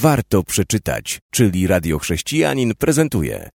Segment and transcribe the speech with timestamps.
[0.00, 3.48] warto przeczytać, czyli Radio Chrześcijanin prezentuje.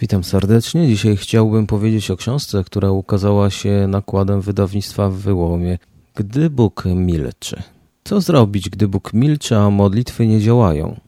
[0.00, 0.88] Witam serdecznie.
[0.88, 5.78] Dzisiaj chciałbym powiedzieć o książce, która ukazała się nakładem wydawnictwa w Wyłomie.
[6.14, 7.62] Gdy Bóg milczy.
[8.04, 11.00] Co zrobić, gdy Bóg milczy, a modlitwy nie działają?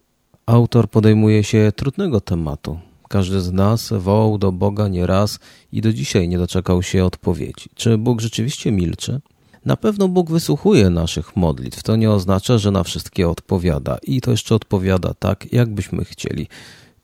[0.47, 2.90] Autor podejmuje się trudnego tematu.
[3.11, 5.39] Każdy z nas wołał do Boga nieraz
[5.73, 7.71] i do dzisiaj nie doczekał się odpowiedzi.
[7.75, 9.21] Czy Bóg rzeczywiście milczy?
[9.65, 11.83] Na pewno Bóg wysłuchuje naszych modlitw.
[11.83, 16.47] To nie oznacza, że na wszystkie odpowiada i to jeszcze odpowiada tak, jakbyśmy chcieli.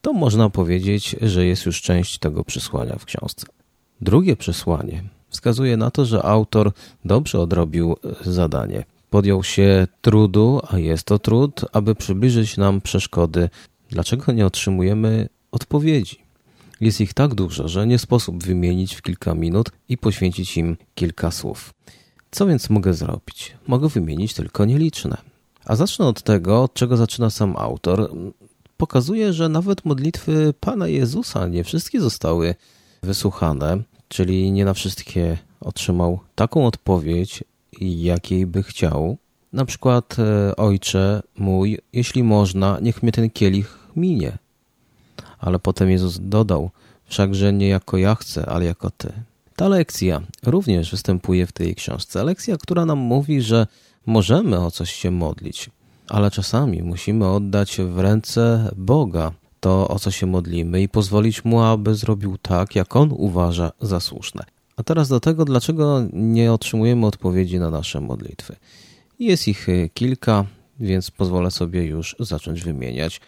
[0.00, 3.46] To można powiedzieć, że jest już część tego przesłania w książce.
[4.00, 6.72] Drugie przesłanie wskazuje na to, że autor
[7.04, 8.84] dobrze odrobił zadanie.
[9.10, 13.48] Podjął się trudu, a jest to trud, aby przybliżyć nam przeszkody.
[13.90, 16.16] Dlaczego nie otrzymujemy odpowiedzi?
[16.80, 21.30] Jest ich tak dużo, że nie sposób wymienić w kilka minut i poświęcić im kilka
[21.30, 21.74] słów.
[22.30, 23.56] Co więc mogę zrobić?
[23.66, 25.16] Mogę wymienić tylko nieliczne.
[25.64, 28.10] A zacznę od tego, od czego zaczyna sam autor.
[28.76, 32.54] Pokazuje, że nawet modlitwy Pana Jezusa nie wszystkie zostały
[33.02, 37.44] wysłuchane, czyli nie na wszystkie otrzymał taką odpowiedź,
[37.80, 39.16] jakiej by chciał.
[39.52, 44.38] Na przykład, e, ojcze mój, jeśli można, niech mnie ten kielich minie.
[45.46, 46.70] Ale potem Jezus dodał,
[47.04, 49.12] wszakże nie jako ja chcę, ale jako ty.
[49.56, 52.24] Ta lekcja również występuje w tej książce.
[52.24, 53.66] Lekcja, która nam mówi, że
[54.06, 55.70] możemy o coś się modlić,
[56.08, 61.60] ale czasami musimy oddać w ręce Boga to, o co się modlimy i pozwolić Mu,
[61.62, 64.44] aby zrobił tak, jak On uważa za słuszne.
[64.76, 68.56] A teraz do tego, dlaczego nie otrzymujemy odpowiedzi na nasze modlitwy.
[69.18, 70.44] Jest ich kilka,
[70.80, 73.20] więc pozwolę sobie już zacząć wymieniać.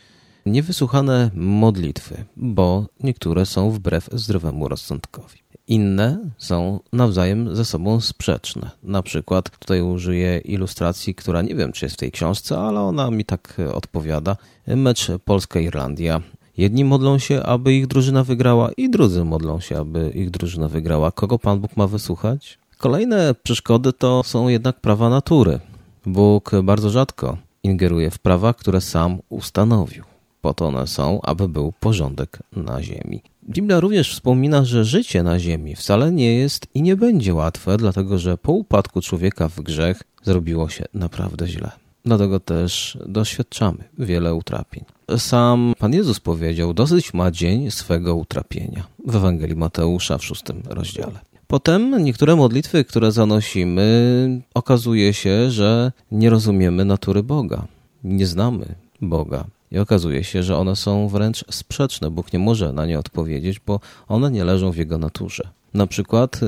[0.49, 5.39] Niewysłuchane modlitwy, bo niektóre są wbrew zdrowemu rozsądkowi.
[5.67, 8.71] Inne są nawzajem ze sobą sprzeczne.
[8.83, 13.11] Na przykład tutaj użyję ilustracji, która nie wiem, czy jest w tej książce, ale ona
[13.11, 14.37] mi tak odpowiada.
[14.67, 16.21] Mecz Polska-Irlandia.
[16.57, 21.13] Jedni modlą się, aby ich drużyna wygrała, i drudzy modlą się, aby ich drużyna wygrała.
[21.13, 22.59] Kogo Pan Bóg ma wysłuchać?
[22.79, 25.61] Kolejne przeszkody to są jednak prawa natury.
[26.07, 30.05] Bóg bardzo rzadko ingeruje w prawa, które sam ustanowił.
[30.49, 33.23] Po to one są, aby był porządek na ziemi.
[33.49, 38.19] Biblia również wspomina, że życie na ziemi wcale nie jest i nie będzie łatwe, dlatego
[38.19, 41.71] że po upadku człowieka w grzech zrobiło się naprawdę źle.
[42.05, 44.85] Dlatego też doświadczamy wiele utrapień.
[45.19, 51.21] Sam Pan Jezus powiedział, dosyć ma dzień swego utrapienia w Ewangelii Mateusza w szóstym rozdziale.
[51.47, 57.67] Potem niektóre modlitwy, które zanosimy, okazuje się, że nie rozumiemy natury Boga.
[58.05, 59.45] Nie znamy Boga.
[59.71, 62.11] I okazuje się, że one są wręcz sprzeczne.
[62.11, 65.49] Bóg nie może na nie odpowiedzieć, bo one nie leżą w jego naturze.
[65.75, 66.41] Na przykład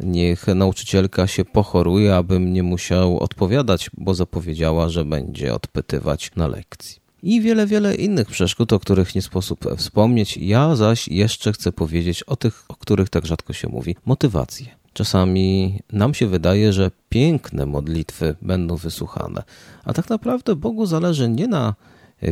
[0.00, 6.96] niech nauczycielka się pochoruje, abym nie musiał odpowiadać, bo zapowiedziała, że będzie odpytywać na lekcji.
[7.22, 10.36] I wiele, wiele innych przeszkód, o których nie sposób wspomnieć.
[10.36, 14.66] Ja zaś jeszcze chcę powiedzieć o tych, o których tak rzadko się mówi motywacje.
[14.92, 19.42] Czasami nam się wydaje, że piękne modlitwy będą wysłuchane,
[19.84, 21.74] a tak naprawdę Bogu zależy nie na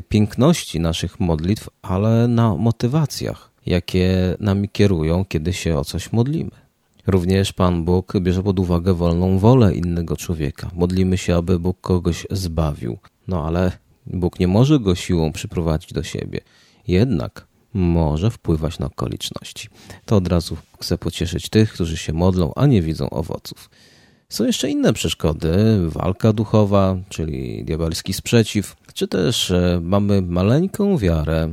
[0.09, 6.51] piękności naszych modlitw, ale na motywacjach, jakie nami kierują, kiedy się o coś modlimy.
[7.07, 10.71] Również Pan Bóg bierze pod uwagę wolną wolę innego człowieka.
[10.75, 12.99] Modlimy się, aby Bóg kogoś zbawił.
[13.29, 13.73] No ale
[14.07, 16.41] Bóg nie może go siłą przyprowadzić do siebie.
[16.89, 19.69] Jednak może wpływać na okoliczności.
[20.05, 23.71] To od razu chcę pocieszyć tych, którzy się modlą, a nie widzą owoców.
[24.29, 25.51] Są jeszcze inne przeszkody,
[25.89, 31.53] walka duchowa, czyli diabelski sprzeciw, czy też e, mamy maleńką wiarę,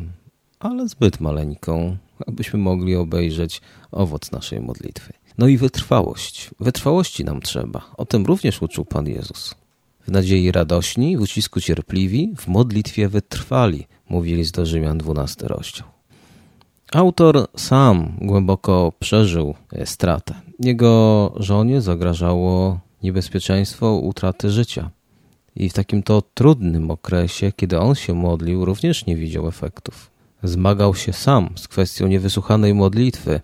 [0.59, 3.62] ale zbyt maleńką, abyśmy mogli obejrzeć
[3.92, 5.14] owoc naszej modlitwy.
[5.38, 6.50] No i wytrwałość.
[6.59, 7.81] Wytrwałości nam trzeba.
[7.98, 9.56] O tym również uczył Pan Jezus.
[10.08, 15.88] W nadziei radośni, w ucisku cierpliwi, w modlitwie wytrwali, mówili z do Rzymian 12 rozdział.
[16.94, 20.34] Autor sam głęboko przeżył e, stratę.
[20.60, 24.89] Jego żonie zagrażało niebezpieczeństwo utraty życia.
[25.55, 30.11] I w takim to trudnym okresie, kiedy on się modlił, również nie widział efektów.
[30.44, 33.41] Zmagał się sam z kwestią niewysłuchanej modlitwy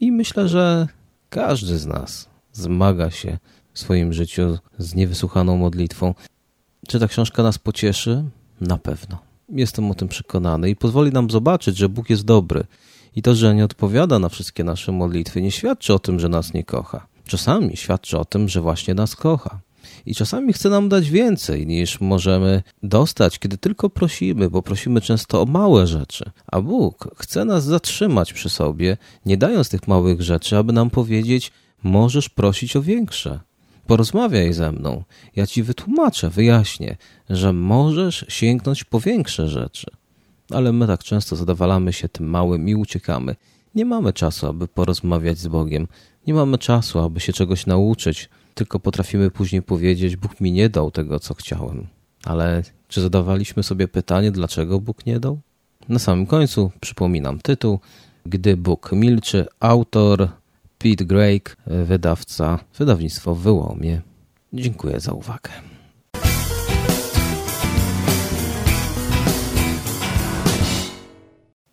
[0.00, 0.88] i myślę, że
[1.30, 3.38] każdy z nas zmaga się
[3.72, 6.14] w swoim życiu z niewysłuchaną modlitwą.
[6.88, 8.24] Czy ta książka nas pocieszy?
[8.60, 9.18] Na pewno.
[9.48, 12.64] Jestem o tym przekonany i pozwoli nam zobaczyć, że Bóg jest dobry.
[13.16, 16.54] I to, że nie odpowiada na wszystkie nasze modlitwy, nie świadczy o tym, że nas
[16.54, 17.06] nie kocha.
[17.26, 19.60] Czasami świadczy o tym, że właśnie nas kocha.
[20.06, 25.42] I czasami chce nam dać więcej niż możemy dostać, kiedy tylko prosimy, bo prosimy często
[25.42, 26.30] o małe rzeczy.
[26.46, 28.96] A Bóg chce nas zatrzymać przy sobie,
[29.26, 31.52] nie dając tych małych rzeczy, aby nam powiedzieć:
[31.82, 33.40] Możesz prosić o większe.
[33.86, 35.04] Porozmawiaj ze mną,
[35.36, 36.96] ja ci wytłumaczę, wyjaśnię,
[37.30, 39.86] że możesz sięgnąć po większe rzeczy.
[40.50, 43.36] Ale my tak często zadawalamy się tym małym i uciekamy.
[43.78, 45.88] Nie mamy czasu, aby porozmawiać z Bogiem.
[46.26, 50.90] Nie mamy czasu, aby się czegoś nauczyć, tylko potrafimy później powiedzieć: Bóg mi nie dał
[50.90, 51.86] tego, co chciałem.
[52.24, 55.40] Ale czy zadawaliśmy sobie pytanie, dlaczego Bóg nie dał?
[55.88, 57.78] Na samym końcu przypominam tytuł:
[58.26, 60.28] Gdy Bóg milczy, autor
[60.78, 64.00] Pete Drake, wydawca, wydawnictwo Wyłomie.
[64.52, 65.50] Dziękuję za uwagę.